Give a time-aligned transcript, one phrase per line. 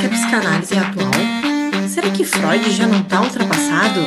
[0.00, 1.10] que a psicanálise é atual?
[1.86, 4.00] Será que Freud já não está ultrapassado?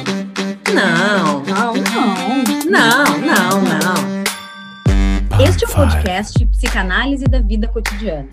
[0.73, 1.43] Não.
[1.43, 2.23] Não, não.
[2.65, 5.43] Não, não, não.
[5.45, 8.27] Este é o podcast Psicanálise da Vida Cotidiana.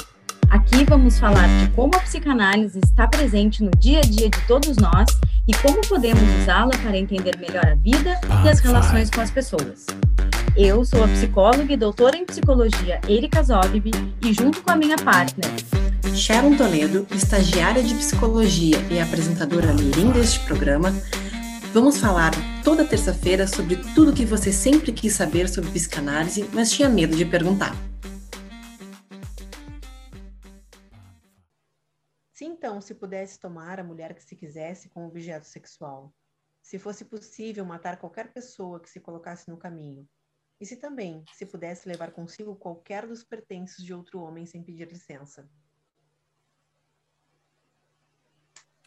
[0.49, 4.79] Aqui vamos falar de como a psicanálise está presente no dia a dia de todos
[4.79, 5.11] nós
[5.47, 9.85] e como podemos usá-la para entender melhor a vida e as relações com as pessoas.
[10.57, 13.91] Eu sou a psicóloga e doutora em psicologia Erika Zogby
[14.25, 15.51] e junto com a minha partner,
[16.15, 20.91] Sharon Toledo, estagiária de psicologia e apresentadora mirim deste programa,
[21.73, 22.33] vamos falar
[22.65, 27.25] toda terça-feira sobre tudo que você sempre quis saber sobre psicanálise, mas tinha medo de
[27.25, 27.75] perguntar.
[32.33, 36.13] Se então se pudesse tomar a mulher que se quisesse como objeto sexual,
[36.63, 40.07] se fosse possível matar qualquer pessoa que se colocasse no caminho,
[40.61, 44.87] e se também se pudesse levar consigo qualquer dos pertences de outro homem sem pedir
[44.89, 45.49] licença.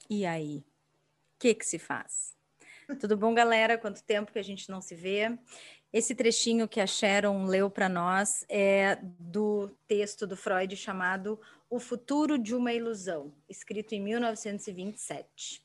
[0.10, 0.58] E aí?
[0.58, 2.36] O que que se faz?
[3.00, 3.78] Tudo bom, galera?
[3.78, 5.38] Quanto tempo que a gente não se vê?
[5.92, 11.80] Esse trechinho que a Sharon leu para nós é do texto do Freud chamado O
[11.80, 15.62] Futuro de uma Ilusão, escrito em 1927.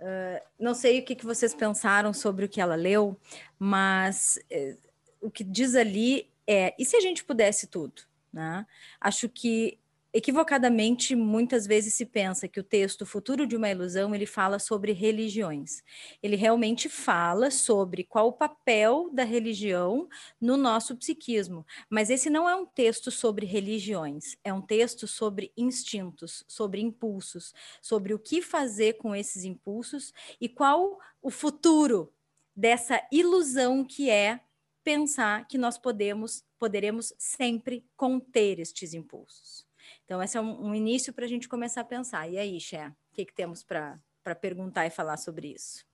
[0.00, 3.18] Uh, não sei o que, que vocês pensaram sobre o que ela leu,
[3.58, 4.78] mas uh,
[5.20, 8.02] o que diz ali é: e se a gente pudesse tudo?
[8.32, 8.66] Né?
[9.00, 9.78] Acho que
[10.14, 14.92] equivocadamente muitas vezes se pensa que o texto Futuro de uma Ilusão ele fala sobre
[14.92, 15.82] religiões.
[16.22, 20.08] Ele realmente fala sobre qual o papel da religião
[20.40, 25.52] no nosso psiquismo, mas esse não é um texto sobre religiões, é um texto sobre
[25.56, 32.12] instintos, sobre impulsos, sobre o que fazer com esses impulsos e qual o futuro
[32.54, 34.40] dessa ilusão que é
[34.84, 39.66] pensar que nós podemos poderemos sempre conter estes impulsos.
[40.04, 42.28] Então, esse é um, um início para a gente começar a pensar.
[42.28, 44.00] E aí, Xé, o que, que temos para
[44.40, 45.86] perguntar e falar sobre isso?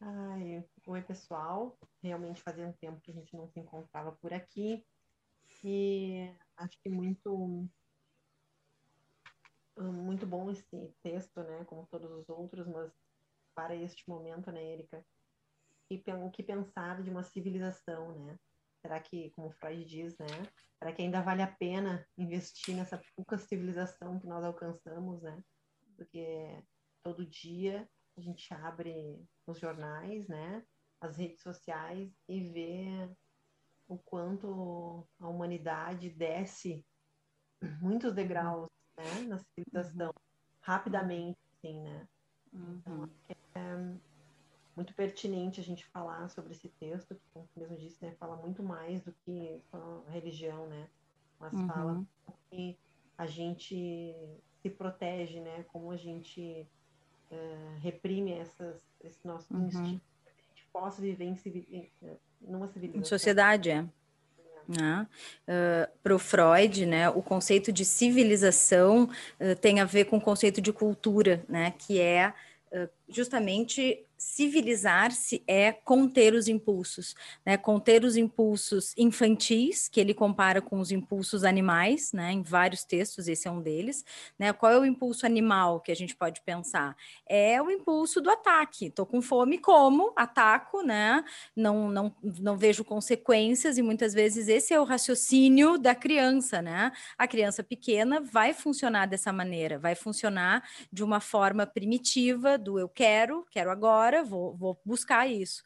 [0.00, 1.78] Ai, oi, pessoal.
[2.02, 4.84] Realmente fazia um tempo que a gente não se encontrava por aqui.
[5.62, 7.68] E acho que muito
[9.76, 12.92] muito bom esse texto, né, como todos os outros, mas
[13.54, 15.04] para este momento, né, Erika,
[16.24, 18.38] o que pensar de uma civilização, né?
[18.80, 20.26] Será que, como Freud diz, né?
[20.78, 25.42] Será que ainda vale a pena investir nessa pouca civilização que nós alcançamos, né?
[25.96, 26.62] Porque
[27.02, 30.64] todo dia a gente abre os jornais, né?
[31.00, 33.10] As redes sociais e vê
[33.86, 36.84] o quanto a humanidade desce
[37.80, 39.22] muitos degraus, né?
[39.28, 40.22] Na civilização, uhum.
[40.62, 42.08] rapidamente, assim, né?
[42.52, 42.78] Uhum.
[42.78, 43.10] Então,
[43.54, 44.09] é,
[44.80, 48.62] muito pertinente a gente falar sobre esse texto, que, como mesmo disse, né, fala muito
[48.62, 50.88] mais do que só religião, né?
[51.38, 51.68] Mas uhum.
[51.68, 52.04] fala
[52.50, 52.78] que
[53.16, 54.14] a gente
[54.62, 55.64] se protege, né?
[55.70, 56.66] Como a gente
[57.30, 59.66] uh, reprime essas, esse nosso uhum.
[59.66, 61.64] instinto, que a gente possa viver em, civil,
[62.40, 63.02] numa civilização.
[63.02, 63.84] Em sociedade, é.
[64.66, 65.06] Né?
[65.46, 70.20] Uh, Para o Freud, né, o conceito de civilização uh, tem a ver com o
[70.20, 72.32] conceito de cultura, né, que é
[72.72, 77.14] uh, justamente civilizar-se é conter os impulsos,
[77.44, 77.56] né?
[77.56, 82.30] Conter os impulsos infantis, que ele compara com os impulsos animais, né?
[82.30, 84.04] Em vários textos, esse é um deles,
[84.38, 84.52] né?
[84.52, 86.94] Qual é o impulso animal que a gente pode pensar?
[87.26, 88.90] É o impulso do ataque.
[88.90, 91.24] Tô com fome, como, ataco, né?
[91.56, 96.92] Não, não, não vejo consequências e muitas vezes esse é o raciocínio da criança, né?
[97.16, 102.88] A criança pequena vai funcionar dessa maneira, vai funcionar de uma forma primitiva do eu
[102.88, 105.62] quero, quero agora agora, vou, vou buscar isso.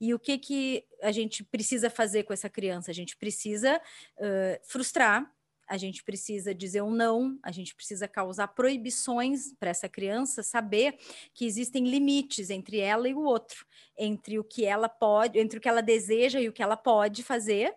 [0.00, 2.90] E o que, que a gente precisa fazer com essa criança?
[2.90, 3.80] A gente precisa
[4.18, 5.30] uh, frustrar
[5.68, 10.96] a gente precisa dizer um não, a gente precisa causar proibições para essa criança saber
[11.34, 13.66] que existem limites entre ela e o outro,
[13.98, 17.22] entre o que ela pode, entre o que ela deseja e o que ela pode
[17.22, 17.74] fazer,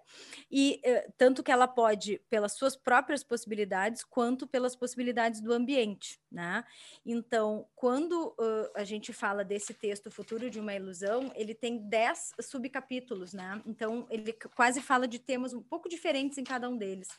[0.51, 6.19] e uh, tanto que ela pode pelas suas próprias possibilidades quanto pelas possibilidades do ambiente,
[6.31, 6.63] né?
[7.05, 12.33] Então, quando uh, a gente fala desse texto Futuro de uma Ilusão, ele tem dez
[12.41, 13.61] subcapítulos, né?
[13.65, 17.09] Então, ele quase fala de temas um pouco diferentes em cada um deles.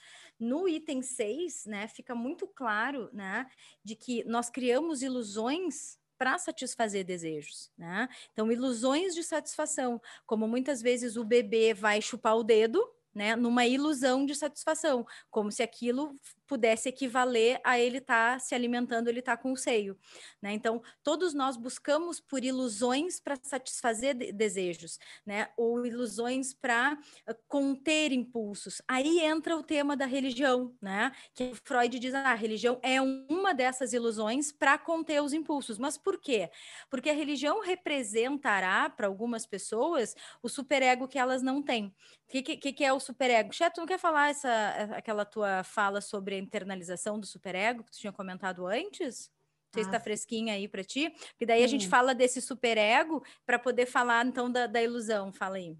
[0.40, 3.46] No item 6, né, fica muito claro, né,
[3.84, 8.06] de que nós criamos ilusões para satisfazer desejos, né?
[8.32, 13.67] Então, ilusões de satisfação, como muitas vezes o bebê vai chupar o dedo, né, numa
[13.67, 16.15] ilusão de satisfação, como se aquilo
[16.51, 19.97] pudesse equivaler a ele estar tá se alimentando, ele estar tá com o seio,
[20.43, 20.53] né?
[20.53, 25.49] Então, todos nós buscamos por ilusões para satisfazer de desejos, né?
[25.57, 26.99] Ou ilusões para
[27.29, 28.83] uh, conter impulsos.
[28.89, 31.12] Aí entra o tema da religião, né?
[31.35, 35.79] Que Freud diz: ah, a religião é uma dessas ilusões para conter os impulsos.
[35.79, 36.51] Mas por quê?
[36.91, 41.95] Porque a religião representará para algumas pessoas o superego que elas não têm.
[42.31, 43.53] O que, que, que, é o superego?
[43.53, 44.49] Chet, tu não quer falar essa,
[44.94, 49.29] aquela tua fala sobre a internalização do superego que tu tinha comentado antes?
[49.29, 51.65] Não sei se está ah, fresquinha aí para ti, porque daí sim.
[51.65, 55.32] a gente fala desse superego para poder falar então da, da ilusão.
[55.32, 55.77] Fala aí.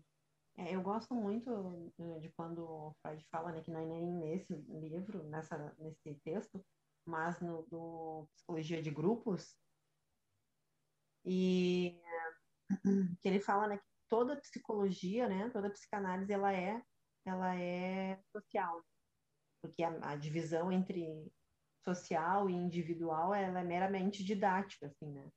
[0.57, 4.53] É, eu gosto muito de quando o Freud fala, né, que não é nem nesse
[4.53, 6.61] livro, nessa, nesse texto,
[7.07, 9.57] mas no do Psicologia de Grupos,
[11.25, 11.97] e
[13.23, 16.83] que ele fala, né, que toda psicologia, né, toda psicanálise, ela é,
[17.25, 18.85] ela é social,
[19.63, 21.33] porque a, a divisão entre
[21.83, 25.31] social e individual, ela é meramente didática, assim, né,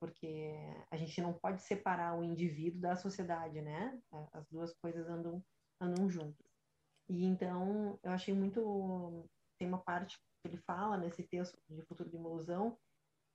[0.00, 0.54] porque
[0.90, 4.00] a gente não pode separar o indivíduo da sociedade, né,
[4.32, 5.44] as duas coisas andam,
[5.80, 6.46] andam juntas.
[7.08, 9.28] E então, eu achei muito,
[9.58, 12.78] tem uma parte que ele fala nesse texto de Futuro de Ilusão,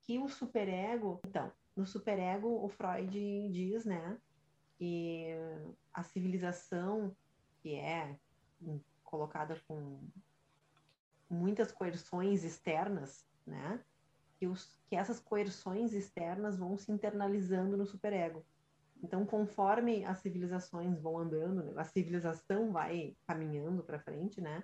[0.04, 3.12] que o superego, então, no superego, o Freud
[3.50, 4.20] diz, né,
[4.78, 5.28] que
[5.94, 7.16] a civilização
[7.62, 8.16] que é
[9.04, 10.00] colocada com
[11.30, 13.84] muitas coerções externas, né?
[14.40, 18.46] Que, os, que essas coerções externas vão se internalizando no superego.
[19.04, 24.64] Então, conforme as civilizações vão andando, a civilização vai caminhando para frente, né?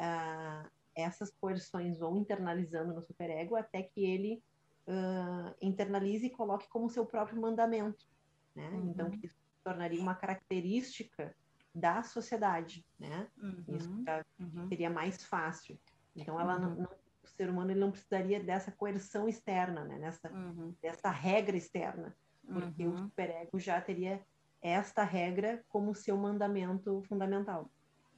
[0.00, 4.42] Uh, essas coerções vão internalizando no superego até que ele
[4.86, 8.06] uh, internalize e coloque como seu próprio mandamento
[8.54, 8.68] né?
[8.68, 8.90] Uhum.
[8.90, 11.34] Então, que isso tornaria uma característica
[11.74, 13.28] da sociedade, né?
[13.40, 13.64] Uhum.
[13.68, 13.90] Isso
[14.38, 14.68] uhum.
[14.68, 15.78] seria mais fácil.
[16.14, 16.82] Então, ela não, uhum.
[16.82, 16.90] não,
[17.22, 19.98] o ser humano ele não precisaria dessa coerção externa, né?
[19.98, 20.74] Nessa, uhum.
[20.82, 22.14] dessa regra externa,
[22.46, 24.20] porque o superego já teria
[24.60, 27.70] esta regra como seu mandamento fundamental.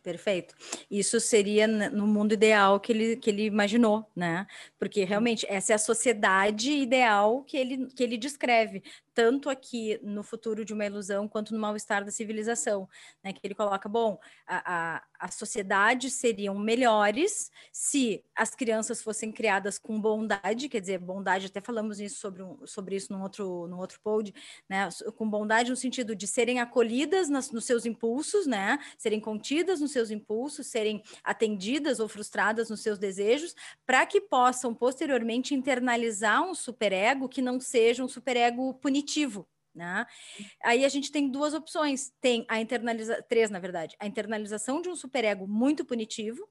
[0.04, 0.54] Perfeito.
[0.90, 4.46] Isso seria no mundo ideal que ele, que ele imaginou, né?
[4.78, 8.82] Porque realmente essa é a sociedade ideal que ele, que ele descreve
[9.14, 12.88] tanto aqui no futuro de uma ilusão quanto no mal-estar da civilização,
[13.22, 13.32] né?
[13.32, 19.78] Que ele coloca, bom, a, a, a sociedade seriam melhores se as crianças fossem criadas
[19.78, 23.78] com bondade, quer dizer, bondade, até falamos isso sobre, um, sobre isso num outro, num
[23.78, 24.34] outro pod,
[24.68, 24.88] né?
[25.16, 28.78] Com bondade no sentido de serem acolhidas nas, nos seus impulsos, né?
[28.98, 33.54] Serem contidas nos seus impulsos, serem atendidas ou frustradas nos seus desejos,
[33.86, 39.48] para que possam posteriormente internalizar um superego que não seja um superego punitivo cognitivo.
[39.74, 40.06] Né?
[40.62, 44.88] Aí a gente tem duas opções: tem a internalização, três, na verdade, a internalização de
[44.88, 46.48] um superego muito punitivo,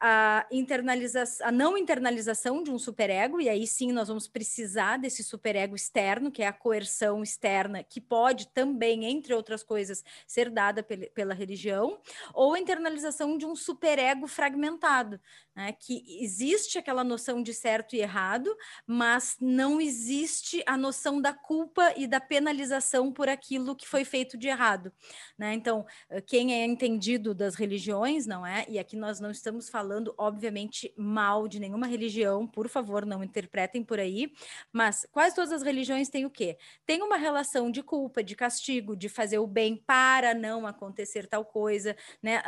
[0.00, 5.22] a, internaliza a não internalização de um superego, e aí sim nós vamos precisar desse
[5.22, 10.82] superego externo, que é a coerção externa, que pode também, entre outras coisas, ser dada
[10.82, 12.00] pel pela religião,
[12.32, 15.20] ou a internalização de um superego fragmentado,
[15.54, 15.72] né?
[15.72, 18.54] que existe aquela noção de certo e errado,
[18.84, 22.63] mas não existe a noção da culpa e da penalização
[23.12, 24.92] por aquilo que foi feito de errado,
[25.38, 25.54] né?
[25.54, 28.64] Então, eh, quem é entendido das religiões, não é?
[28.68, 33.82] E aqui nós não estamos falando, obviamente, mal de nenhuma religião, por favor, não interpretem
[33.82, 34.32] por aí,
[34.72, 36.58] mas quase todas as religiões têm o quê?
[36.86, 41.44] Tem uma relação de culpa, de castigo, de fazer o bem para não acontecer tal
[41.44, 42.42] coisa, né?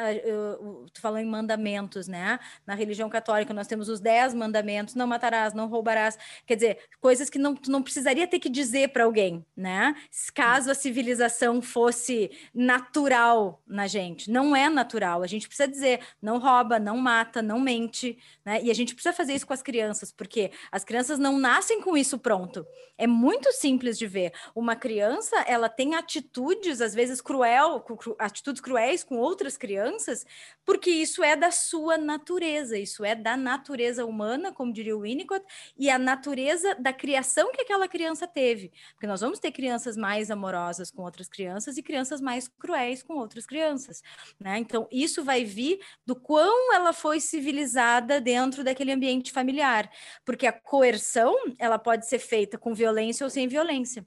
[0.92, 2.38] Tu falou em mandamentos, né?
[2.66, 7.30] Na religião católica nós temos os dez mandamentos, não matarás, não roubarás, quer dizer, coisas
[7.30, 9.94] que não, tu não precisaria ter que dizer para alguém, né?
[10.32, 14.30] Caso a civilização fosse natural na gente.
[14.30, 15.22] Não é natural.
[15.22, 18.62] A gente precisa dizer, não rouba, não mata, não mente, né?
[18.62, 21.96] E a gente precisa fazer isso com as crianças, porque as crianças não nascem com
[21.96, 22.66] isso pronto.
[22.98, 24.32] É muito simples de ver.
[24.54, 27.84] Uma criança, ela tem atitudes, às vezes cruel,
[28.18, 30.24] atitudes cruéis com outras crianças,
[30.64, 35.44] porque isso é da sua natureza, isso é da natureza humana, como diria o Winnicott,
[35.78, 38.72] e a natureza da criação que aquela criança teve.
[38.92, 43.14] Porque nós vamos ter crianças mais amorosas com outras crianças e crianças mais cruéis com
[43.14, 44.02] outras crianças,
[44.38, 44.58] né?
[44.58, 49.90] Então, isso vai vir do quão ela foi civilizada dentro daquele ambiente familiar,
[50.24, 54.06] porque a coerção, ela pode ser feita com violência ou sem violência.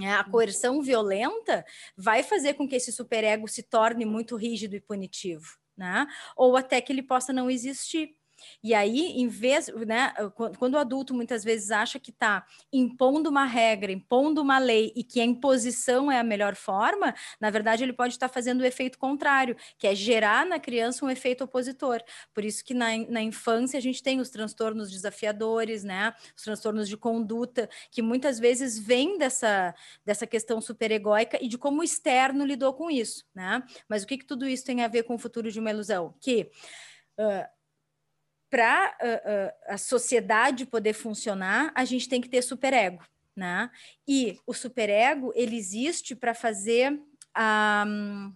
[0.00, 1.64] É, a coerção violenta
[1.96, 6.06] vai fazer com que esse superego se torne muito rígido e punitivo, né?
[6.36, 8.16] Ou até que ele possa não existir.
[8.62, 10.12] E aí, em vez, né,
[10.58, 15.04] quando o adulto muitas vezes acha que está impondo uma regra, impondo uma lei e
[15.04, 18.64] que a imposição é a melhor forma, na verdade ele pode estar tá fazendo o
[18.64, 22.00] efeito contrário, que é gerar na criança um efeito opositor.
[22.32, 26.88] Por isso que na, na infância a gente tem os transtornos desafiadores, né, os transtornos
[26.88, 29.74] de conduta, que muitas vezes vêm dessa,
[30.04, 33.62] dessa questão superegóica e de como o externo lidou com isso, né?
[33.88, 36.14] Mas o que, que tudo isso tem a ver com o futuro de uma ilusão?
[36.20, 36.50] Que
[37.16, 37.46] Uh,
[38.54, 43.02] para uh, uh, a sociedade poder funcionar, a gente tem que ter superego,
[43.34, 43.68] né?
[44.06, 46.96] E o superego ele existe para fazer
[47.34, 48.32] a um,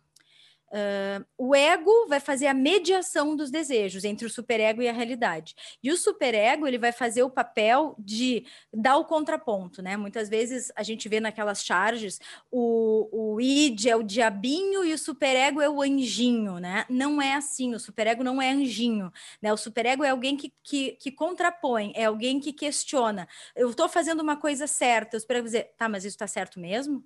[0.70, 5.54] Uh, o ego vai fazer a mediação dos desejos entre o superego e a realidade.
[5.82, 9.96] E o superego ele vai fazer o papel de dar o contraponto, né?
[9.96, 12.20] Muitas vezes a gente vê naquelas charges
[12.50, 16.84] o, o id é o diabinho e o superego é o anjinho, né?
[16.88, 19.10] Não é assim, o superego não é anjinho,
[19.40, 19.52] né?
[19.52, 23.26] O superego é alguém que, que, que contrapõe, é alguém que questiona.
[23.56, 27.02] Eu estou fazendo uma coisa certa, o superego dizer, tá, mas isso está certo mesmo?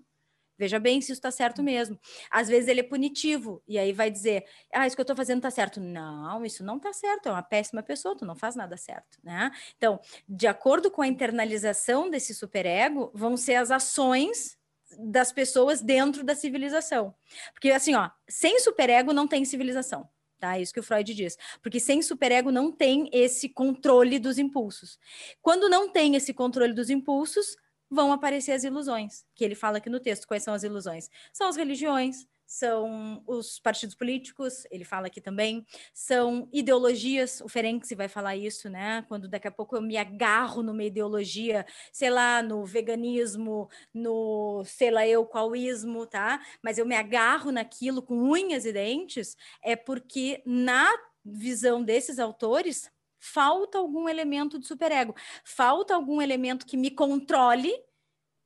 [0.59, 1.65] Veja bem se isso está certo hum.
[1.65, 1.99] mesmo.
[2.31, 5.39] Às vezes ele é punitivo, e aí vai dizer: Ah, isso que eu estou fazendo
[5.39, 5.81] está certo.
[5.81, 9.51] Não, isso não está certo, é uma péssima pessoa, tu não faz nada certo, né?
[9.77, 14.59] Então, de acordo com a internalização desse superego, vão ser as ações
[14.99, 17.15] das pessoas dentro da civilização.
[17.53, 20.09] Porque, assim, ó, sem superego não tem civilização.
[20.39, 20.59] Tá?
[20.59, 21.39] É isso que o Freud diz.
[21.63, 24.99] Porque sem superego não tem esse controle dos impulsos.
[25.41, 27.57] Quando não tem esse controle dos impulsos,
[27.93, 30.27] vão aparecer as ilusões, que ele fala aqui no texto.
[30.27, 31.11] Quais são as ilusões?
[31.31, 37.95] São as religiões, são os partidos políticos, ele fala aqui também, são ideologias, o Ferenczi
[37.95, 39.05] vai falar isso, né?
[39.09, 44.91] Quando daqui a pouco eu me agarro numa ideologia, sei lá, no veganismo, no sei
[44.91, 46.41] lá eu qualismo, tá?
[46.63, 50.91] Mas eu me agarro naquilo com unhas e dentes, é porque na
[51.25, 52.91] visão desses autores
[53.23, 55.15] falta algum elemento de superego,
[55.45, 57.73] falta algum elemento que me controle,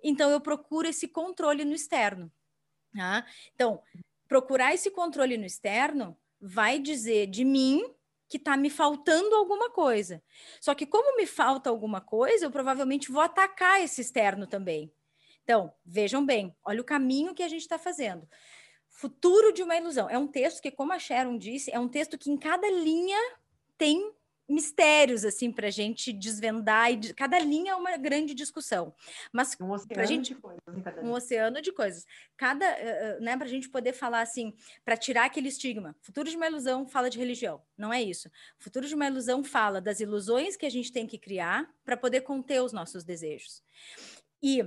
[0.04, 2.30] então eu procuro esse controle no externo.
[2.95, 3.26] Tá?
[3.54, 3.83] Então,
[4.28, 7.90] procurar esse controle no externo vai dizer de mim
[8.28, 10.23] que está me faltando alguma coisa.
[10.61, 14.92] Só que como me falta alguma coisa, eu provavelmente vou atacar esse externo também.
[15.42, 18.28] Então, vejam bem, olha o caminho que a gente está fazendo.
[18.90, 20.11] Futuro de uma ilusão.
[20.11, 23.18] É um texto que, como a Sharon disse, é um texto que em cada linha
[23.78, 24.12] tem
[24.48, 28.94] mistérios assim para a gente desvendar e de, cada linha é uma grande discussão.
[29.32, 30.62] Mas um oceano gente, de coisas
[31.02, 32.06] um oceano de coisas.
[32.36, 35.96] Cada uh, né para a gente poder falar assim para tirar aquele estigma.
[36.00, 37.60] Futuro de uma ilusão fala de religião.
[37.76, 38.30] Não é isso.
[38.58, 42.22] Futuro de uma ilusão fala das ilusões que a gente tem que criar para poder
[42.22, 43.62] conter os nossos desejos.
[44.42, 44.64] E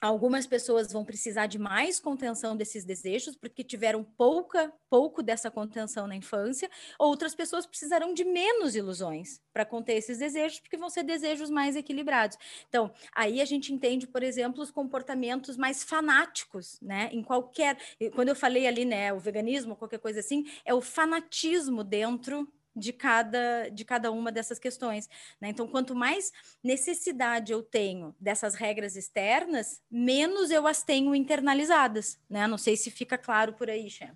[0.00, 6.06] Algumas pessoas vão precisar de mais contenção desses desejos porque tiveram pouca, pouco dessa contenção
[6.06, 6.70] na infância.
[6.98, 11.76] Outras pessoas precisarão de menos ilusões para conter esses desejos, porque vão ser desejos mais
[11.76, 12.36] equilibrados.
[12.68, 17.08] Então, aí a gente entende, por exemplo, os comportamentos mais fanáticos, né?
[17.10, 17.78] Em qualquer,
[18.14, 22.92] quando eu falei ali, né, o veganismo, qualquer coisa assim, é o fanatismo dentro de
[22.92, 25.08] cada, de cada uma dessas questões.
[25.40, 25.48] Né?
[25.48, 26.30] Então, quanto mais
[26.62, 32.20] necessidade eu tenho dessas regras externas, menos eu as tenho internalizadas.
[32.28, 32.46] Né?
[32.46, 34.14] Não sei se fica claro por aí, Xé.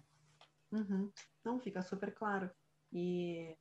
[0.70, 1.10] Uhum.
[1.42, 2.50] Não, fica super claro.
[2.92, 3.56] E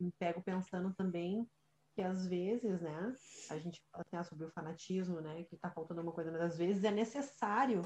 [0.00, 1.46] me pego pensando também
[1.94, 3.16] que às vezes, né,
[3.50, 6.40] a gente fala assim, ah, sobre o fanatismo, né, que está faltando uma coisa, mas
[6.40, 7.82] às vezes é necessário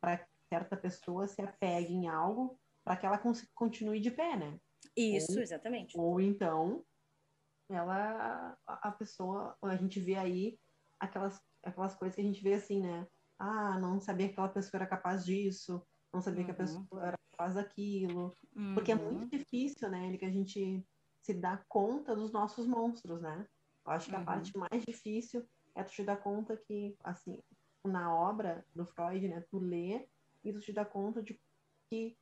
[0.00, 3.20] para certa pessoa se apegue em algo para que ela
[3.54, 4.58] continue de pé, né?
[4.96, 5.98] Isso, ou, exatamente.
[5.98, 6.84] Ou então,
[7.70, 10.58] ela, a pessoa, a gente vê aí
[10.98, 13.06] aquelas, aquelas coisas que a gente vê assim, né?
[13.38, 15.82] Ah, não sabia que aquela pessoa era capaz disso,
[16.12, 16.46] não sabia uhum.
[16.46, 16.82] que a uhum.
[16.82, 18.34] pessoa era capaz daquilo.
[18.56, 18.74] Uhum.
[18.74, 19.38] Porque é muito uhum.
[19.38, 20.84] difícil, né, que a gente
[21.22, 23.46] se dá conta dos nossos monstros, né?
[23.86, 24.22] Eu acho que uhum.
[24.22, 27.40] a parte mais difícil é tu te dar conta que, assim,
[27.84, 30.08] na obra do Freud, né, tu lê
[30.42, 31.40] e tu te dá conta de
[31.90, 32.16] que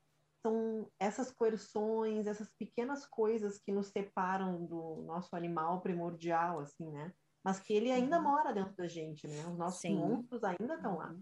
[0.46, 7.12] são essas coerções, essas pequenas coisas que nos separam do nosso animal primordial, assim, né?
[7.42, 8.22] Mas que ele ainda uhum.
[8.22, 9.44] mora dentro da gente, né?
[9.50, 9.96] Os nossos Sim.
[9.96, 11.14] monstros ainda estão lá.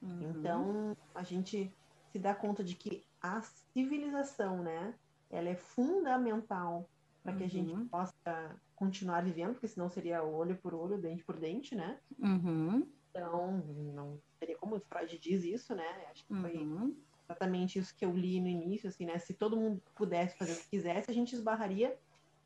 [0.00, 0.30] Uhum.
[0.30, 1.74] Então, a gente
[2.12, 4.94] se dá conta de que a civilização, né?
[5.28, 6.88] Ela é fundamental
[7.22, 7.46] para que uhum.
[7.46, 7.88] a gente uhum.
[7.88, 11.98] possa continuar vivendo, porque senão seria olho por olho, dente por dente, né?
[12.16, 12.88] Uhum.
[13.10, 13.58] Então,
[13.92, 16.06] não seria como o Freud diz isso, né?
[16.10, 16.94] Acho que foi uhum
[17.28, 19.18] exatamente isso que eu li no início, assim, né?
[19.18, 21.96] Se todo mundo pudesse fazer o que quisesse, a gente esbarraria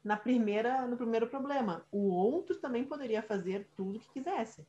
[0.02, 1.84] na primeira, no primeiro problema.
[1.92, 4.66] O outro também poderia fazer tudo o que quisesse,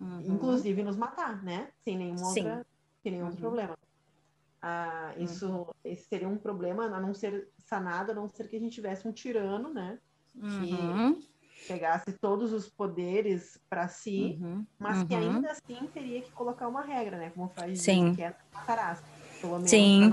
[0.00, 0.20] uhum.
[0.20, 1.70] inclusive nos matar, né?
[1.84, 2.66] Sem nenhum, outra,
[3.02, 3.28] sem nenhum uhum.
[3.28, 3.78] outro problema.
[4.60, 5.66] Ah, isso uhum.
[5.84, 9.06] esse seria um problema a não ser sanado, a não ser que a gente tivesse
[9.06, 9.98] um tirano, né?
[10.42, 11.14] uhum.
[11.14, 11.28] que
[11.66, 14.64] pegasse todos os poderes para si, uhum.
[14.78, 15.20] mas que uhum.
[15.20, 17.30] ainda assim teria que colocar uma regra, né?
[17.30, 18.14] Como faz Sim.
[18.14, 19.02] que é matarás,
[19.40, 20.12] pelo menos Sim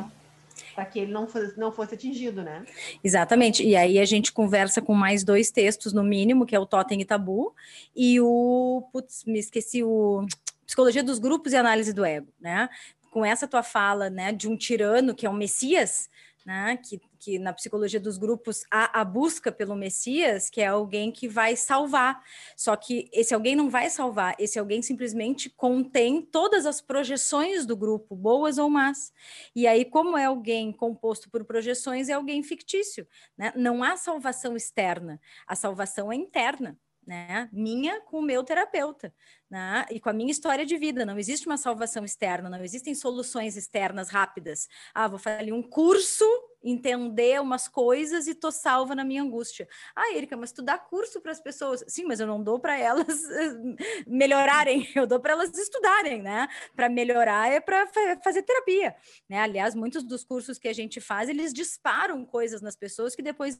[0.75, 2.65] para que ele não fosse, não fosse atingido, né?
[3.01, 3.63] Exatamente.
[3.63, 6.99] E aí a gente conversa com mais dois textos, no mínimo, que é o Totem
[7.01, 7.55] e Tabu,
[7.95, 8.83] e o.
[8.91, 10.25] Putz, me esqueci o.
[10.65, 12.67] Psicologia dos Grupos e Análise do Ego, né?
[13.09, 16.09] Com essa tua fala, né, de um tirano que é um Messias,
[16.45, 21.11] né, que, que na psicologia dos grupos há a busca pelo Messias, que é alguém
[21.11, 22.23] que vai salvar.
[22.55, 27.75] Só que esse alguém não vai salvar, esse alguém simplesmente contém todas as projeções do
[27.75, 29.11] grupo, boas ou más.
[29.55, 33.07] E aí, como é alguém composto por projeções, é alguém fictício.
[33.35, 33.51] Né?
[33.55, 37.49] Não há salvação externa, a salvação é interna né?
[37.51, 39.13] Minha com o meu terapeuta,
[39.49, 39.85] né?
[39.91, 41.05] E com a minha história de vida.
[41.05, 44.67] Não existe uma salvação externa, não existem soluções externas rápidas.
[44.93, 46.25] Ah, vou fazer um curso,
[46.63, 49.67] entender umas coisas e tô salva na minha angústia.
[49.95, 51.83] Ah, Erika, mas tu dá curso para as pessoas?
[51.87, 53.21] Sim, mas eu não dou para elas
[54.07, 56.47] melhorarem, eu dou para elas estudarem, né?
[56.75, 57.87] Para melhorar é para
[58.23, 58.95] fazer terapia,
[59.29, 59.39] né?
[59.39, 63.59] Aliás, muitos dos cursos que a gente faz, eles disparam coisas nas pessoas que depois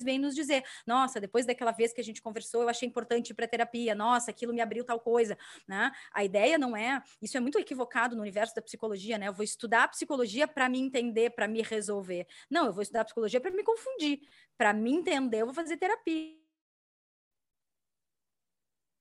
[0.00, 3.34] vem nos dizer: nossa, depois daquela vez que a gente conversou, eu achei importante ir
[3.34, 5.36] para terapia, nossa, aquilo me abriu tal coisa,
[5.66, 5.92] né?
[6.12, 9.28] A ideia não é, isso é muito equivocado no universo da psicologia, né?
[9.28, 12.26] Eu vou estudar psicologia para me entender, para me resolver.
[12.50, 14.20] Não, eu vou estudar psicologia para me confundir,
[14.56, 16.43] para me entender, eu vou fazer terapia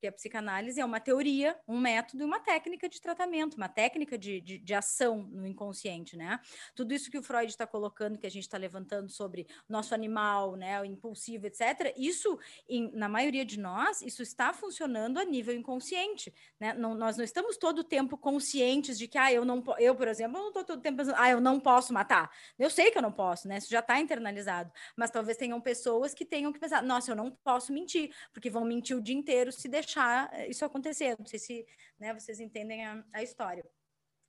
[0.03, 4.17] que a psicanálise é uma teoria, um método e uma técnica de tratamento, uma técnica
[4.17, 6.41] de, de, de ação no inconsciente, né?
[6.75, 10.57] Tudo isso que o Freud está colocando, que a gente está levantando sobre nosso animal,
[10.57, 15.55] né, o impulsivo, etc., isso, em, na maioria de nós, isso está funcionando a nível
[15.55, 16.73] inconsciente, né?
[16.73, 20.09] Não, nós não estamos todo o tempo conscientes de que, ah, eu não, eu, por
[20.09, 22.29] exemplo, eu não estou todo o tempo pensando, ah, eu não posso matar.
[22.59, 23.57] Eu sei que eu não posso, né?
[23.57, 27.31] Isso já está internalizado, mas talvez tenham pessoas que tenham que pensar, nossa, eu não
[27.31, 31.15] posso mentir, porque vão mentir o dia inteiro se deixar deixar eh, isso acontecer.
[31.17, 31.65] Não sei se
[31.99, 33.63] né, vocês entendem a, a história.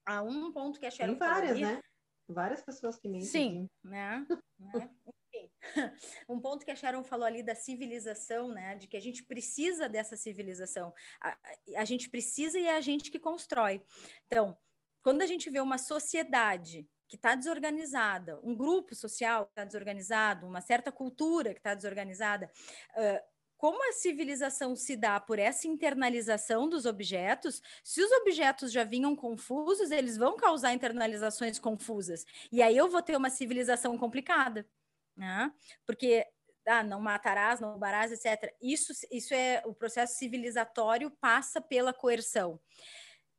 [0.07, 1.81] Há um ponto que a Sharon Tem várias, né?
[2.29, 3.27] Várias pessoas que mentem.
[3.27, 4.27] Sim, né?
[4.59, 4.91] né?
[6.29, 8.77] Um ponto que a Sharon falou ali da civilização, né?
[8.77, 10.95] De que a gente precisa dessa civilização.
[11.21, 11.37] A,
[11.77, 13.83] a gente precisa e é a gente que constrói.
[14.27, 14.57] Então,
[15.03, 20.47] quando a gente vê uma sociedade que está desorganizada, um grupo social que está desorganizado,
[20.47, 22.51] uma certa cultura que está desorganizada,
[22.97, 23.34] uh,
[23.65, 29.17] como a civilização se dá por essa internalização dos objetos, se os objetos já vinham
[29.17, 32.27] confusos, eles vão causar internalizações confusas.
[32.53, 34.69] E aí eu vou ter uma civilização complicada,
[35.17, 35.51] né?
[35.87, 36.27] Porque
[36.69, 38.55] ah, não matarás, não roubarás, etc.
[38.61, 42.61] Isso, isso é o processo civilizatório passa pela coerção.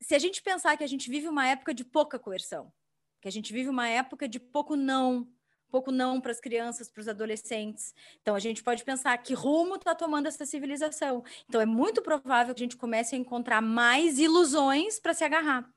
[0.01, 2.73] Se a gente pensar que a gente vive uma época de pouca coerção,
[3.21, 5.31] que a gente vive uma época de pouco não,
[5.75, 7.93] pouco não para as crianças, para os adolescentes.
[8.21, 11.21] Então a gente pode pensar que rumo está tomando essa civilização.
[11.49, 15.69] Então é muito provável que a gente comece a encontrar mais ilusões para se agarrar.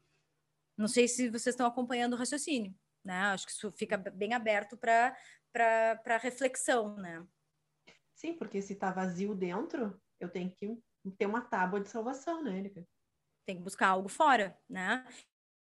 [0.77, 2.73] Não sei se vocês estão acompanhando o raciocínio,
[3.05, 3.23] né?
[3.33, 5.17] Acho que isso fica bem aberto para
[5.53, 7.27] para reflexão, né?
[8.15, 10.79] Sim, porque se está vazio dentro, eu tenho que
[11.19, 12.87] ter uma tábua de salvação, né, Erika?
[13.45, 15.05] Tem que buscar algo fora, né?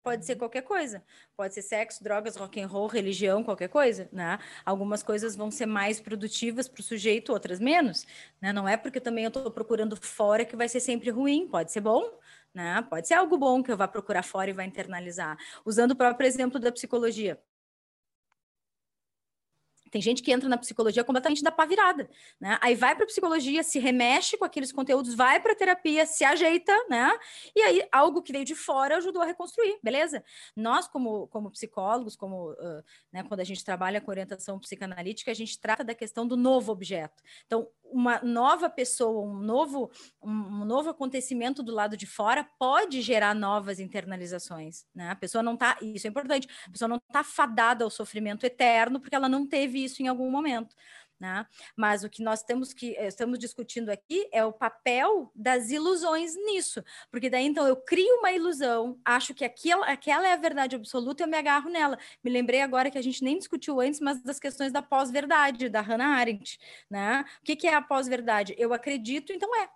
[0.03, 1.05] Pode ser qualquer coisa.
[1.37, 4.37] Pode ser sexo, drogas, rock and roll, religião, qualquer coisa, né?
[4.65, 8.05] Algumas coisas vão ser mais produtivas para o sujeito, outras menos,
[8.41, 8.53] né?
[8.53, 11.47] Não é porque também eu estou procurando fora que vai ser sempre ruim.
[11.49, 12.03] Pode ser bom,
[12.53, 12.83] né?
[12.91, 15.37] Pode ser algo bom que eu vá procurar fora e vai internalizar.
[15.65, 17.41] Usando o próprio exemplo da psicologia.
[19.93, 22.09] Tem gente que entra na psicologia completamente da pá virada,
[22.41, 22.59] né?
[22.63, 27.13] Aí vai para psicologia, se remexe com aqueles conteúdos, vai para terapia, se ajeita, né?
[27.55, 30.25] E aí algo que veio de fora ajudou a reconstruir, beleza?
[30.57, 35.35] Nós como como psicólogos, como uh, né, quando a gente trabalha com orientação psicanalítica, a
[35.35, 37.23] gente trata da questão do novo objeto.
[37.47, 39.91] Então, uma nova pessoa, um novo,
[40.23, 45.11] um, novo acontecimento do lado de fora pode gerar novas internalizações, né?
[45.11, 49.01] A pessoa não tá, isso é importante, a pessoa não está fadada ao sofrimento eterno
[49.01, 50.75] porque ela não teve isso em algum momento.
[51.23, 51.47] Né?
[51.77, 56.35] Mas o que nós temos que eh, estamos discutindo aqui é o papel das ilusões
[56.35, 56.83] nisso,
[57.13, 61.23] porque daí então eu crio uma ilusão, acho que aquela, aquela é a verdade absoluta,
[61.23, 61.97] eu me agarro nela.
[62.25, 65.81] Me lembrei agora que a gente nem discutiu antes, mas das questões da pós-verdade da
[65.81, 66.59] Hannah Arendt,
[66.91, 67.25] né?
[67.41, 68.57] O que, que é a pós-verdade?
[68.59, 69.69] Eu acredito, então é.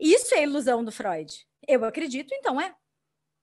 [0.00, 1.46] Isso é ilusão do Freud.
[1.68, 2.74] Eu acredito, então é.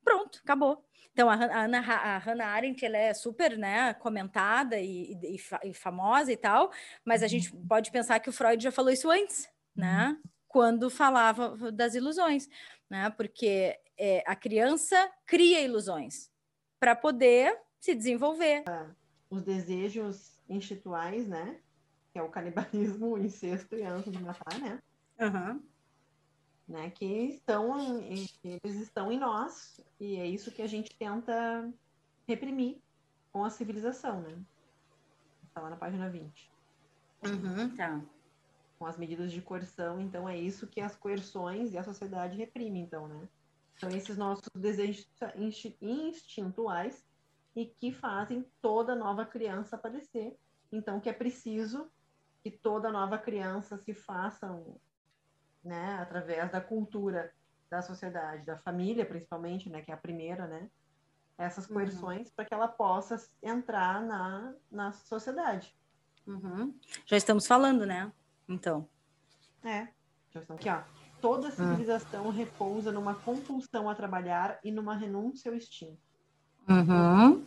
[0.04, 0.87] Pronto, acabou.
[1.18, 6.32] Então, a, Ana, a Hannah Arendt ela é super né, comentada e, e, e, famosa
[6.32, 6.72] e tal,
[7.04, 7.66] mas a gente uhum.
[7.66, 10.10] pode pensar que o Freud já falou isso antes, né?
[10.10, 10.30] Uhum.
[10.48, 12.48] Quando falava das ilusões,
[12.88, 13.10] né?
[13.10, 16.30] Porque é, a criança cria ilusões
[16.80, 18.64] para poder se desenvolver.
[19.28, 21.60] Os desejos instintuais, né?
[22.14, 24.80] que é o canibalismo, o incesto e a ânsia de matar, né?
[25.20, 25.64] Uhum.
[26.68, 26.90] Né?
[26.90, 31.72] Que estão em, eles estão em nós e é isso que a gente tenta
[32.28, 32.80] reprimir
[33.32, 34.38] com a civilização, né?
[35.48, 36.52] Está lá na página 20.
[37.26, 38.02] Uhum, tá.
[38.78, 42.80] Com as medidas de coerção, então é isso que as coerções e a sociedade reprime,
[42.80, 43.28] então, né?
[43.80, 45.08] São esses nossos desejos
[45.82, 47.06] instintuais
[47.56, 50.36] e que fazem toda nova criança padecer.
[50.72, 51.90] Então, que é preciso
[52.44, 54.48] que toda nova criança se faça,
[55.68, 57.32] né, através da cultura
[57.70, 60.70] da sociedade, da família, principalmente, né, que é a primeira, né,
[61.38, 61.76] essas uhum.
[61.76, 62.34] coerções uhum.
[62.36, 65.76] para que ela possa entrar na, na sociedade.
[66.26, 66.74] Uhum.
[67.06, 68.12] Já estamos falando, né?
[68.50, 68.88] Então.
[69.64, 69.88] É.
[70.32, 70.82] Já estamos aqui, ó.
[71.22, 76.02] Toda civilização repousa numa compulsão a trabalhar e numa renúncia ao instinto.
[76.70, 77.44] Uhum.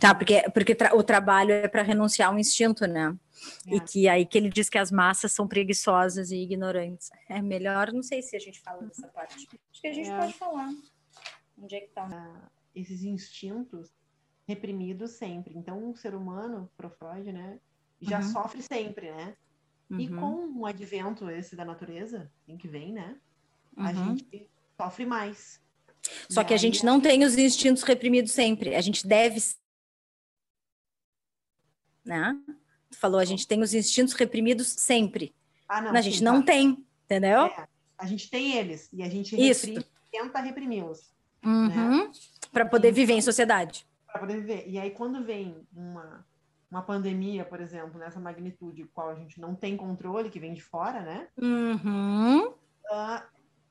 [0.00, 3.16] Tá, porque, porque tra o trabalho é para renunciar ao instinto, né?
[3.66, 3.76] É.
[3.76, 7.10] E que aí que ele diz que as massas são preguiçosas e ignorantes.
[7.28, 9.48] É melhor, não sei se a gente fala dessa parte.
[9.70, 10.16] Acho que a gente é.
[10.16, 10.68] pode falar.
[11.58, 12.08] Onde é que tá?
[12.12, 13.90] Ah, esses instintos
[14.46, 15.56] reprimidos sempre.
[15.56, 17.58] Então, o ser humano, pro Freud, né,
[18.00, 18.32] já uhum.
[18.32, 19.36] sofre sempre, né?
[19.90, 20.00] Uhum.
[20.00, 23.16] E com o advento esse da natureza, em que vem, né?
[23.76, 24.16] A uhum.
[24.16, 25.60] gente sofre mais.
[26.28, 28.74] Só que a gente não tem os instintos reprimidos sempre.
[28.74, 29.38] A gente deve
[32.04, 32.38] né?
[32.90, 35.34] Tu falou, a gente tem os instintos reprimidos sempre.
[35.68, 36.52] Ah, não, a gente sim, não tá.
[36.52, 37.46] tem, entendeu?
[37.46, 41.10] É, a gente tem eles e a gente reprime, tenta reprimi-los.
[41.44, 41.68] Uhum.
[41.68, 42.12] Né?
[42.52, 43.86] Para poder viver em sociedade.
[44.06, 44.64] Para poder viver.
[44.68, 46.24] E aí, quando vem uma,
[46.70, 50.62] uma pandemia, por exemplo, nessa magnitude, qual a gente não tem controle, que vem de
[50.62, 51.28] fora, né?
[51.40, 52.48] Uhum.
[52.48, 53.22] Uh,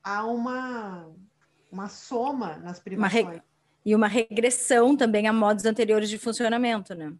[0.02, 1.08] há uma,
[1.70, 3.24] uma soma nas privações.
[3.24, 3.42] Uma re...
[3.84, 7.12] E uma regressão também a modos anteriores de funcionamento, né?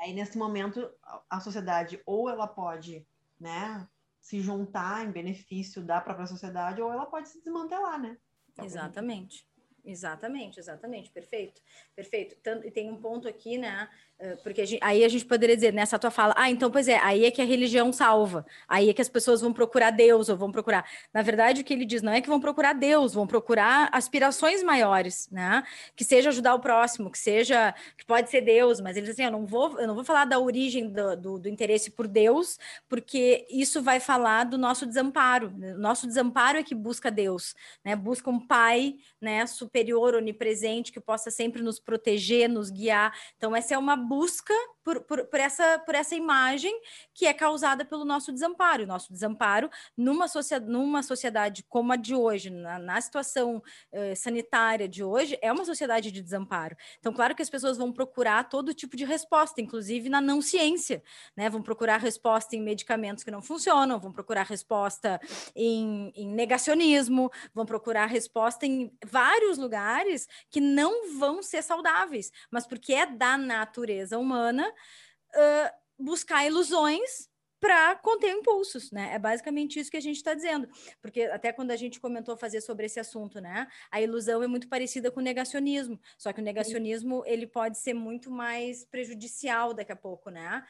[0.00, 0.90] Aí, nesse momento,
[1.28, 3.06] a sociedade ou ela pode,
[3.38, 3.88] né,
[4.20, 8.18] se juntar em benefício da própria sociedade, ou ela pode se desmantelar, né?
[8.62, 9.48] Exatamente.
[9.82, 11.62] Exatamente, exatamente, perfeito,
[11.96, 12.36] perfeito.
[12.64, 13.88] E tem um ponto aqui, né?
[14.20, 16.86] Eh, porque a gente, aí a gente poderia dizer nessa tua fala, ah, então, pois
[16.88, 20.28] é, aí é que a religião salva, aí é que as pessoas vão procurar Deus
[20.28, 20.84] ou vão procurar.
[21.12, 24.62] Na verdade, o que ele diz não é que vão procurar Deus, vão procurar aspirações
[24.62, 25.62] maiores, né?
[25.96, 29.24] Que seja ajudar o próximo, que seja, que pode ser Deus, mas ele diz assim:
[29.24, 32.58] eu não vou, eu não vou falar da origem do, do, do interesse por Deus,
[32.90, 35.50] porque isso vai falar do nosso desamparo.
[35.78, 37.96] Nosso desamparo é que busca Deus, né?
[37.96, 39.46] Busca um pai, né?
[39.46, 43.14] Superior, onipresente, que possa sempre nos proteger, nos guiar.
[43.38, 46.78] Então, essa é uma busca por, por, por, essa, por essa imagem
[47.14, 48.86] que é causada pelo nosso desamparo.
[48.86, 53.62] Nosso desamparo numa, sociedade, numa sociedade como a de hoje, na, na situação
[53.92, 56.76] eh, sanitária de hoje, é uma sociedade de desamparo.
[56.98, 61.02] Então, claro que as pessoas vão procurar todo tipo de resposta, inclusive na não ciência,
[61.36, 61.48] né?
[61.50, 65.20] Vão procurar resposta em medicamentos que não funcionam, vão procurar resposta
[65.54, 72.66] em, em negacionismo, vão procurar resposta em vários lugares que não vão ser saudáveis, mas
[72.66, 77.30] porque é da natureza humana uh, buscar ilusões
[77.60, 79.14] para conter impulsos, né?
[79.14, 80.66] É basicamente isso que a gente está dizendo.
[81.02, 83.68] Porque até quando a gente comentou fazer sobre esse assunto, né?
[83.90, 87.92] A ilusão é muito parecida com o negacionismo, só que o negacionismo ele pode ser
[87.92, 90.64] muito mais prejudicial daqui a pouco, né?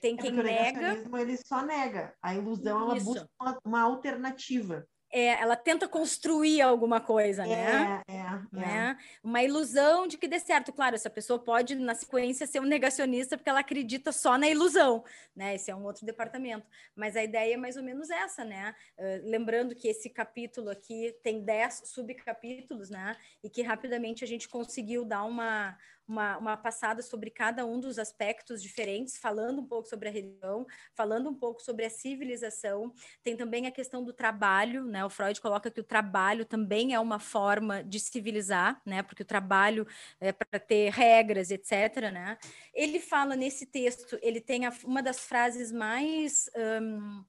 [0.00, 0.78] Tem é quem nega.
[0.78, 2.14] O negacionismo ele só nega.
[2.22, 8.02] A ilusão ela busca uma, uma alternativa é, ela tenta construir alguma coisa, é, né?
[8.08, 8.98] É, é, né?
[9.22, 10.72] Uma ilusão de que dê certo.
[10.72, 15.04] Claro, essa pessoa pode, na sequência, ser um negacionista porque ela acredita só na ilusão,
[15.34, 15.54] né?
[15.54, 16.66] Esse é um outro departamento.
[16.94, 18.74] Mas a ideia é mais ou menos essa, né?
[18.98, 23.16] Uh, lembrando que esse capítulo aqui tem dez subcapítulos, né?
[23.42, 27.98] E que rapidamente a gente conseguiu dar uma, uma, uma passada sobre cada um dos
[27.98, 32.92] aspectos diferentes, falando um pouco sobre a religião, falando um pouco sobre a civilização.
[33.22, 35.04] Tem também a questão do trabalho, né?
[35.04, 39.02] O Freud coloca que o trabalho também é uma forma de civilizar, né?
[39.02, 39.86] Porque o trabalho
[40.20, 42.10] é para ter regras, etc.
[42.12, 42.38] Né?
[42.72, 47.24] Ele fala nesse texto, ele tem a, uma das frases mais um,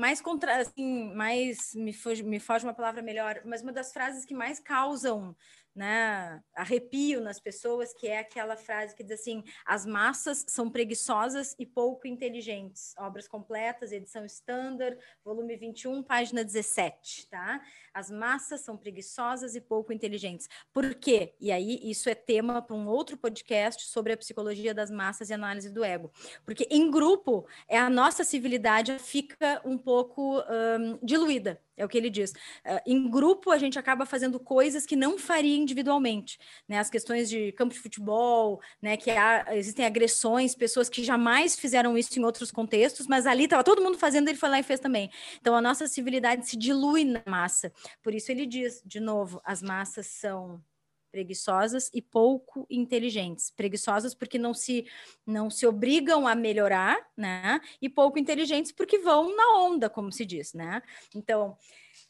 [0.00, 4.24] mais contra, assim, mais me foge, me foge uma palavra melhor, mas uma das frases
[4.24, 5.36] que mais causam
[5.74, 11.54] né, arrepio nas pessoas, que é aquela frase que diz assim: as massas são preguiçosas
[11.58, 12.94] e pouco inteligentes.
[12.98, 17.60] Obras completas, edição standard, volume 21, página 17, tá?
[17.94, 20.48] As massas são preguiçosas e pouco inteligentes.
[20.72, 21.34] Por quê?
[21.40, 25.34] E aí, isso é tema para um outro podcast sobre a psicologia das massas e
[25.34, 26.12] análise do ego.
[26.44, 31.96] Porque em grupo, é a nossa civilidade fica um pouco um, diluída É o que
[31.96, 32.30] ele diz.
[32.30, 36.38] Uh, em grupo, a gente acaba fazendo coisas que não faria individualmente.
[36.68, 36.78] Né?
[36.78, 38.96] As questões de campo de futebol, né?
[38.96, 43.64] que há, existem agressões, pessoas que jamais fizeram isso em outros contextos, mas ali estava
[43.64, 45.10] todo mundo fazendo, ele foi lá e fez também.
[45.40, 47.72] Então, a nossa civilidade se dilui na massa.
[48.02, 50.62] Por isso, ele diz, de novo, as massas são
[51.10, 53.50] preguiçosas e pouco inteligentes.
[53.50, 54.86] Preguiçosas porque não se
[55.26, 57.60] não se obrigam a melhorar, né?
[57.80, 60.82] E pouco inteligentes porque vão na onda, como se diz, né?
[61.14, 61.56] Então,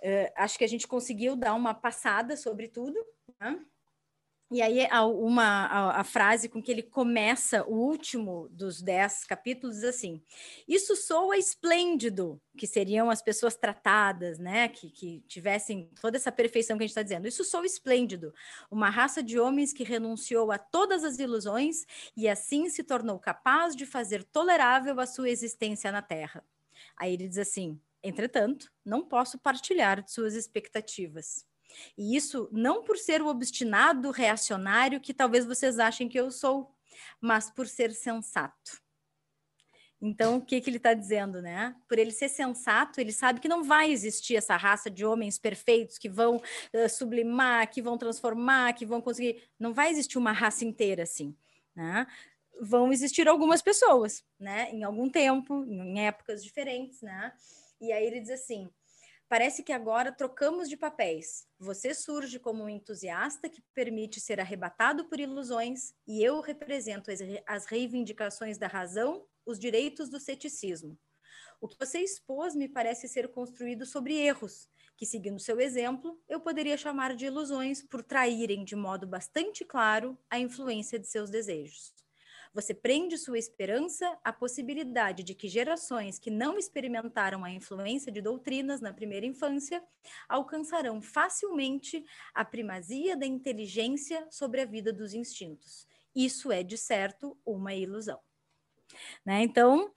[0.02, 2.98] uh, acho que a gente conseguiu dar uma passada sobre tudo,
[3.40, 3.58] né?
[4.52, 9.76] E aí, uma, a, a, frase com que ele começa o último dos dez capítulos
[9.76, 10.20] diz assim:
[10.66, 14.68] Isso soa esplêndido, que seriam as pessoas tratadas, né?
[14.68, 17.28] Que, que tivessem toda essa perfeição que a gente está dizendo.
[17.28, 18.34] Isso soa esplêndido.
[18.68, 21.86] Uma raça de homens que renunciou a todas as ilusões
[22.16, 26.44] e assim se tornou capaz de fazer tolerável a sua existência na Terra.
[26.96, 31.48] Aí ele diz assim: Entretanto, não posso partilhar de suas expectativas.
[31.96, 36.74] E isso não por ser o obstinado reacionário que talvez vocês achem que eu sou,
[37.20, 38.80] mas por ser sensato.
[40.02, 41.76] Então, o que, que ele está dizendo, né?
[41.86, 45.98] Por ele ser sensato, ele sabe que não vai existir essa raça de homens perfeitos
[45.98, 49.42] que vão uh, sublimar, que vão transformar, que vão conseguir.
[49.58, 51.36] Não vai existir uma raça inteira assim,
[51.76, 52.06] né?
[52.62, 54.70] Vão existir algumas pessoas, né?
[54.70, 57.34] Em algum tempo, em épocas diferentes, né?
[57.78, 58.70] E aí ele diz assim:
[59.30, 61.46] Parece que agora trocamos de papéis.
[61.56, 67.12] Você surge como um entusiasta que permite ser arrebatado por ilusões, e eu represento
[67.46, 70.98] as reivindicações da razão, os direitos do ceticismo.
[71.60, 76.40] O que você expôs me parece ser construído sobre erros, que, seguindo seu exemplo, eu
[76.40, 81.94] poderia chamar de ilusões por traírem de modo bastante claro a influência de seus desejos.
[82.52, 88.20] Você prende sua esperança à possibilidade de que gerações que não experimentaram a influência de
[88.20, 89.82] doutrinas na primeira infância
[90.28, 95.86] alcançarão facilmente a primazia da inteligência sobre a vida dos instintos.
[96.14, 98.18] Isso é, de certo, uma ilusão.
[99.24, 99.42] Né?
[99.42, 99.92] Então,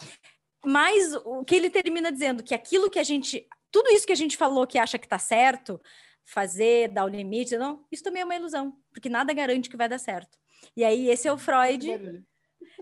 [0.63, 4.17] mas o que ele termina dizendo que aquilo que a gente, tudo isso que a
[4.17, 5.81] gente falou que acha que está certo,
[6.23, 9.89] fazer, dar o limite, não, isso também é uma ilusão, porque nada garante que vai
[9.89, 10.37] dar certo.
[10.77, 12.23] E aí esse é o Freud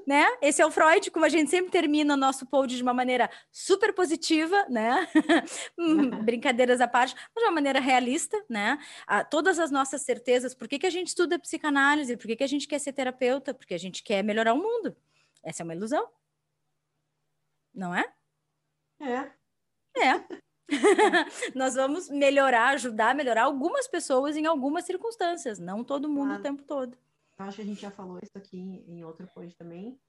[0.07, 0.25] né?
[0.41, 3.29] Esse é o Freud, como a gente sempre termina o nosso pod de uma maneira
[3.51, 5.07] super positiva, né?
[5.77, 8.77] Hum, brincadeiras à parte, mas de uma maneira realista, né?
[9.07, 12.17] Ah, todas as nossas certezas, por que, que a gente estuda psicanálise?
[12.17, 13.53] Por que, que a gente quer ser terapeuta?
[13.53, 14.95] Porque a gente quer melhorar o mundo.
[15.43, 16.07] Essa é uma ilusão.
[17.73, 18.05] Não é?
[18.99, 19.31] É.
[19.97, 20.41] É.
[21.55, 26.41] Nós vamos melhorar, ajudar a melhorar algumas pessoas em algumas circunstâncias, não todo mundo o
[26.41, 26.97] tempo todo
[27.43, 29.99] acho que a gente já falou isso aqui em outro post também,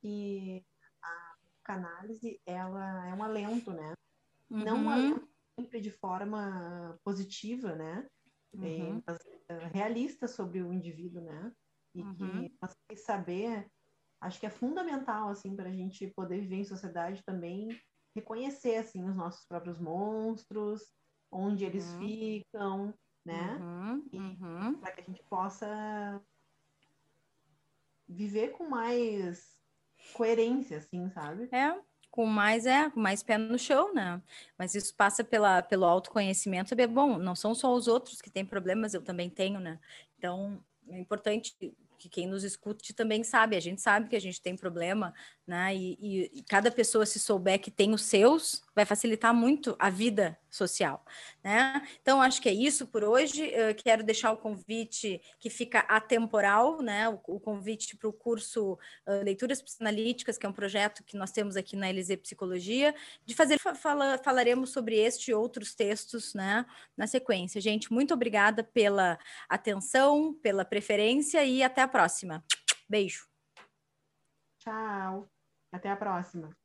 [0.00, 0.64] que
[1.02, 3.94] a canálise ela é um alento, né?
[4.50, 4.64] Uhum.
[4.64, 5.28] Não um alento
[5.58, 8.08] sempre de forma positiva, né?
[8.54, 8.98] Uhum.
[8.98, 11.52] É, mas, é, realista sobre o indivíduo, né?
[11.94, 12.48] E uhum.
[12.88, 13.70] que saber,
[14.20, 17.68] acho que é fundamental, assim, para a gente poder viver em sociedade também,
[18.14, 20.82] reconhecer, assim, os nossos próprios monstros,
[21.30, 21.98] onde eles uhum.
[22.00, 23.56] ficam, né?
[23.56, 24.08] Uhum.
[24.12, 24.80] E uhum.
[24.80, 26.20] para que a gente possa
[28.12, 29.56] viver com mais
[30.12, 31.48] coerência, assim, sabe?
[31.52, 31.74] É,
[32.10, 34.20] com mais é, com mais pé no chão, né?
[34.58, 38.44] Mas isso passa pela, pelo autoconhecimento, saber, bom, não são só os outros que têm
[38.44, 39.80] problemas, eu também tenho, né?
[40.18, 41.56] Então, é importante
[42.02, 45.14] que quem nos escute também sabe, a gente sabe que a gente tem problema,
[45.46, 45.74] né?
[45.74, 49.90] E, e, e cada pessoa se souber que tem os seus, vai facilitar muito a
[49.90, 51.04] vida social,
[51.42, 51.86] né?
[52.00, 53.44] Então acho que é isso por hoje.
[53.44, 57.08] Eu quero deixar o convite que fica atemporal, né?
[57.08, 61.30] O, o convite para o curso uh, Leituras Psicanalíticas, que é um projeto que nós
[61.30, 66.66] temos aqui na LZ Psicologia, de fazer fala, falaremos sobre este e outros textos, né?
[66.96, 72.44] Na sequência, gente, muito obrigada pela atenção, pela preferência e até a próxima.
[72.88, 73.26] Beijo.
[74.58, 75.28] Tchau.
[75.72, 76.61] Até a próxima.